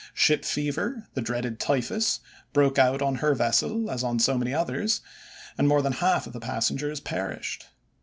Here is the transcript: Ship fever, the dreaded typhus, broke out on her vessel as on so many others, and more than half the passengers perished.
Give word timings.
Ship 0.15 0.43
fever, 0.43 1.05
the 1.13 1.21
dreaded 1.21 1.59
typhus, 1.59 2.21
broke 2.53 2.79
out 2.79 3.03
on 3.03 3.17
her 3.17 3.35
vessel 3.35 3.91
as 3.91 4.03
on 4.03 4.17
so 4.17 4.35
many 4.35 4.51
others, 4.51 5.01
and 5.59 5.67
more 5.67 5.83
than 5.83 5.93
half 5.93 6.25
the 6.25 6.39
passengers 6.39 6.99
perished. 6.99 7.67